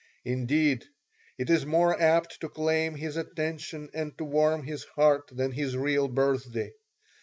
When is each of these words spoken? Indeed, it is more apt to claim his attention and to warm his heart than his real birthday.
Indeed, 0.25 0.85
it 1.37 1.47
is 1.51 1.63
more 1.63 2.01
apt 2.01 2.41
to 2.41 2.49
claim 2.49 2.95
his 2.95 3.17
attention 3.17 3.87
and 3.93 4.17
to 4.17 4.23
warm 4.25 4.63
his 4.63 4.83
heart 4.95 5.29
than 5.31 5.51
his 5.51 5.77
real 5.77 6.07
birthday. 6.07 6.73